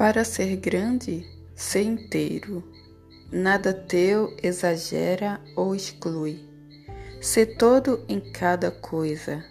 Para 0.00 0.24
ser 0.24 0.56
grande, 0.56 1.26
ser 1.54 1.82
inteiro. 1.82 2.64
Nada 3.30 3.70
teu 3.74 4.34
exagera 4.42 5.38
ou 5.54 5.74
exclui. 5.74 6.42
Ser 7.20 7.58
todo 7.58 8.02
em 8.08 8.18
cada 8.18 8.70
coisa. 8.70 9.44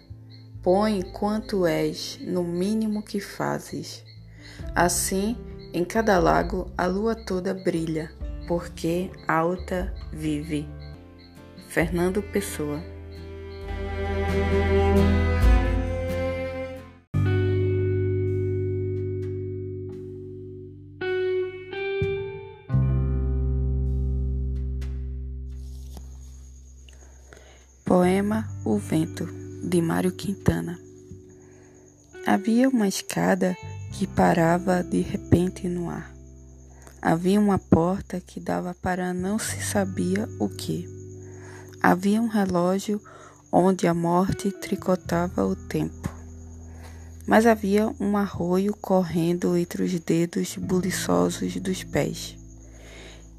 Põe 0.60 1.02
quanto 1.02 1.64
és 1.64 2.18
no 2.20 2.42
mínimo 2.42 3.00
que 3.00 3.20
fazes. 3.20 4.04
Assim, 4.74 5.36
em 5.72 5.84
cada 5.84 6.18
lago 6.18 6.68
a 6.76 6.84
lua 6.84 7.14
toda 7.14 7.54
brilha, 7.54 8.10
porque 8.48 9.08
alta 9.28 9.94
vive. 10.12 10.68
Fernando 11.68 12.24
Pessoa 12.24 12.82
Poema 27.90 28.48
O 28.64 28.78
Vento, 28.78 29.28
de 29.64 29.82
Mário 29.82 30.12
Quintana. 30.12 30.78
Havia 32.24 32.68
uma 32.68 32.86
escada 32.86 33.56
que 33.90 34.06
parava 34.06 34.80
de 34.80 35.00
repente 35.00 35.68
no 35.68 35.90
ar. 35.90 36.14
Havia 37.02 37.40
uma 37.40 37.58
porta 37.58 38.20
que 38.20 38.38
dava 38.38 38.76
para 38.80 39.12
não 39.12 39.40
se 39.40 39.60
sabia 39.60 40.28
o 40.38 40.48
que. 40.48 40.88
Havia 41.82 42.22
um 42.22 42.28
relógio 42.28 43.02
onde 43.50 43.88
a 43.88 43.92
morte 43.92 44.52
tricotava 44.52 45.44
o 45.44 45.56
tempo. 45.56 46.08
Mas 47.26 47.44
havia 47.44 47.92
um 47.98 48.16
arroio 48.16 48.72
correndo 48.80 49.56
entre 49.56 49.82
os 49.82 49.98
dedos 49.98 50.56
buliçosos 50.56 51.56
dos 51.56 51.82
pés 51.82 52.36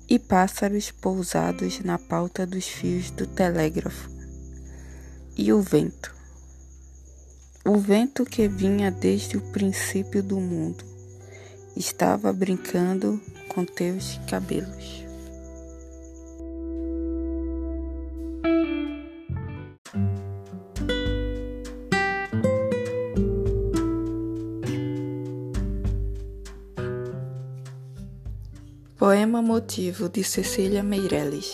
e 0.09 0.19
pássaros 0.19 0.91
pousados 0.91 1.79
na 1.79 1.97
pauta 1.97 2.45
dos 2.45 2.67
fios 2.67 3.11
do 3.11 3.25
telégrafo 3.25 4.19
e 5.37 5.51
o 5.53 5.61
vento. 5.61 6.13
O 7.65 7.77
vento 7.77 8.25
que 8.25 8.47
vinha 8.47 8.89
desde 8.89 9.37
o 9.37 9.41
princípio 9.51 10.23
do 10.23 10.39
mundo 10.39 10.83
estava 11.75 12.33
brincando 12.33 13.21
com 13.47 13.63
teus 13.65 14.19
cabelos. 14.29 15.05
Poema 28.97 29.41
Motivo 29.41 30.07
de 30.07 30.23
Cecília 30.23 30.83
Meirelles 30.83 31.53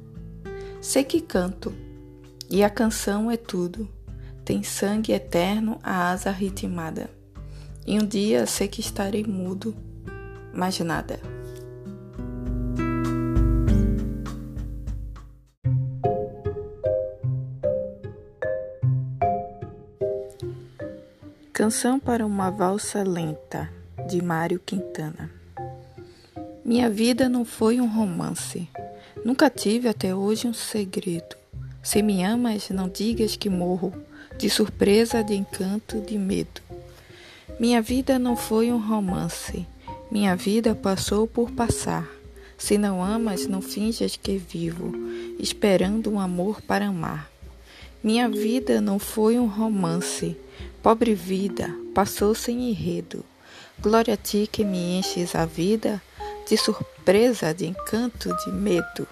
Sei 0.81 1.03
que 1.03 1.21
canto, 1.21 1.71
e 2.49 2.63
a 2.63 2.69
canção 2.69 3.29
é 3.29 3.37
tudo. 3.37 3.87
Tem 4.43 4.63
sangue 4.63 5.13
eterno 5.13 5.77
a 5.83 6.09
asa 6.09 6.31
ritmada. 6.31 7.07
E 7.85 7.99
um 7.99 8.05
dia 8.05 8.47
sei 8.47 8.67
que 8.67 8.81
estarei 8.81 9.23
mudo, 9.23 9.75
mas 10.51 10.79
nada. 10.79 11.19
Canção 21.53 21.99
para 21.99 22.25
uma 22.25 22.49
valsa 22.49 23.03
lenta, 23.03 23.69
de 24.09 24.19
Mário 24.19 24.59
Quintana. 24.59 25.29
Minha 26.65 26.89
vida 26.89 27.29
não 27.29 27.45
foi 27.45 27.79
um 27.79 27.87
romance 27.87 28.67
Nunca 29.23 29.51
tive 29.51 29.87
até 29.87 30.15
hoje 30.15 30.47
um 30.47 30.53
segredo. 30.53 31.35
Se 31.83 32.01
me 32.01 32.23
amas, 32.23 32.69
não 32.69 32.89
digas 32.89 33.35
que 33.35 33.49
morro, 33.49 33.93
de 34.37 34.49
surpresa, 34.49 35.23
de 35.23 35.35
encanto, 35.35 36.01
de 36.01 36.17
medo. 36.17 36.61
Minha 37.59 37.81
vida 37.81 38.17
não 38.17 38.35
foi 38.35 38.71
um 38.71 38.79
romance, 38.79 39.67
minha 40.09 40.35
vida 40.35 40.73
passou 40.73 41.27
por 41.27 41.51
passar. 41.51 42.09
Se 42.57 42.77
não 42.77 43.03
amas, 43.03 43.45
não 43.45 43.61
finjas 43.61 44.15
que 44.15 44.37
vivo, 44.37 44.91
esperando 45.39 46.11
um 46.11 46.19
amor 46.19 46.59
para 46.61 46.87
amar. 46.87 47.29
Minha 48.03 48.27
vida 48.27 48.81
não 48.81 48.97
foi 48.97 49.37
um 49.37 49.45
romance, 49.45 50.35
pobre 50.81 51.13
vida, 51.13 51.69
passou 51.93 52.33
sem 52.33 52.71
enredo. 52.71 53.23
Glória 53.79 54.15
a 54.15 54.17
ti 54.17 54.49
que 54.51 54.63
me 54.63 54.97
enches 54.97 55.35
a 55.35 55.45
vida 55.45 56.01
de 56.51 56.57
surpresa, 56.57 57.53
de 57.53 57.65
encanto, 57.65 58.35
de 58.43 58.51
medo. 58.51 59.07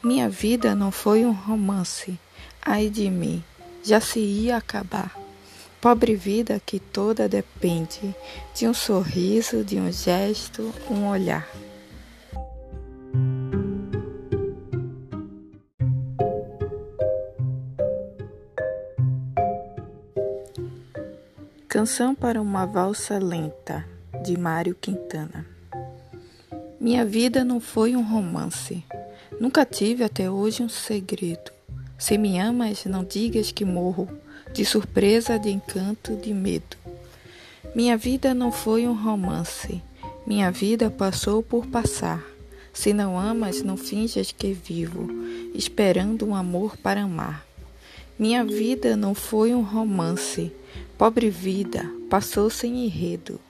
Minha 0.00 0.28
vida 0.28 0.76
não 0.76 0.92
foi 0.92 1.26
um 1.26 1.32
romance, 1.32 2.16
ai 2.62 2.88
de 2.88 3.10
mim, 3.10 3.42
já 3.82 4.00
se 4.00 4.20
ia 4.20 4.56
acabar. 4.56 5.12
Pobre 5.80 6.14
vida 6.14 6.62
que 6.64 6.78
toda 6.78 7.28
depende 7.28 8.14
de 8.54 8.68
um 8.68 8.72
sorriso, 8.72 9.64
de 9.64 9.76
um 9.76 9.90
gesto, 9.90 10.72
um 10.88 11.08
olhar. 11.08 11.48
Canção 21.66 22.14
para 22.14 22.40
uma 22.40 22.66
valsa 22.66 23.18
lenta, 23.18 23.84
de 24.24 24.38
Mário 24.38 24.76
Quintana. 24.76 25.57
Minha 26.80 27.04
vida 27.04 27.44
não 27.44 27.58
foi 27.58 27.96
um 27.96 28.02
romance. 28.02 28.84
Nunca 29.40 29.64
tive 29.64 30.04
até 30.04 30.30
hoje 30.30 30.62
um 30.62 30.68
segredo. 30.68 31.50
Se 31.98 32.16
me 32.16 32.38
amas, 32.38 32.84
não 32.84 33.02
digas 33.02 33.50
que 33.50 33.64
morro, 33.64 34.08
de 34.54 34.64
surpresa, 34.64 35.40
de 35.40 35.50
encanto, 35.50 36.14
de 36.14 36.32
medo. 36.32 36.76
Minha 37.74 37.96
vida 37.96 38.32
não 38.32 38.52
foi 38.52 38.86
um 38.86 38.94
romance. 38.94 39.82
Minha 40.24 40.52
vida 40.52 40.88
passou 40.88 41.42
por 41.42 41.66
passar. 41.66 42.24
Se 42.72 42.92
não 42.92 43.18
amas, 43.18 43.60
não 43.60 43.76
finjas 43.76 44.30
que 44.30 44.52
vivo, 44.52 45.08
esperando 45.52 46.24
um 46.24 46.34
amor 46.34 46.76
para 46.76 47.02
amar. 47.02 47.44
Minha 48.16 48.44
vida 48.44 48.96
não 48.96 49.16
foi 49.16 49.52
um 49.52 49.62
romance. 49.62 50.52
Pobre 50.96 51.28
vida, 51.28 51.90
passou 52.08 52.48
sem 52.48 52.84
enredo. 52.84 53.40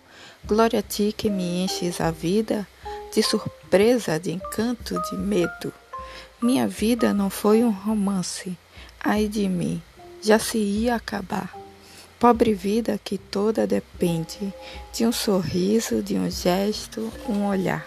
Glória 0.46 0.78
a 0.78 0.82
ti 0.82 1.12
que 1.14 1.28
me 1.28 1.62
enches 1.62 2.00
a 2.00 2.10
vida 2.10 2.66
de 3.12 3.22
surpresa, 3.22 4.18
de 4.18 4.32
encanto, 4.32 5.00
de 5.10 5.16
medo. 5.16 5.72
Minha 6.40 6.68
vida 6.68 7.12
não 7.12 7.28
foi 7.30 7.64
um 7.64 7.70
romance, 7.70 8.56
ai 9.00 9.26
de 9.26 9.48
mim, 9.48 9.82
já 10.22 10.38
se 10.38 10.58
ia 10.58 10.94
acabar. 10.94 11.56
Pobre 12.18 12.52
vida 12.52 12.98
que 13.02 13.16
toda 13.16 13.66
depende 13.66 14.52
de 14.92 15.06
um 15.06 15.12
sorriso, 15.12 16.02
de 16.02 16.16
um 16.16 16.30
gesto, 16.30 17.12
um 17.28 17.46
olhar. 17.46 17.86